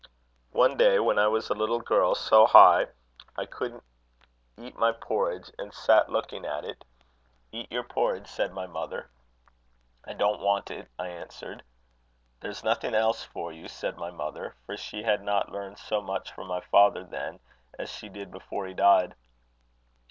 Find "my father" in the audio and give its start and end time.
16.47-17.03